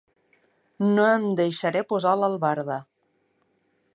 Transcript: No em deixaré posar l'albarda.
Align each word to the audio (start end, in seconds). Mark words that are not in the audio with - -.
No 0.95 1.05
em 1.09 1.27
deixaré 1.41 1.85
posar 1.93 2.15
l'albarda. 2.21 2.79